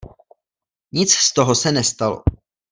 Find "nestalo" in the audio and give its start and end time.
1.71-2.23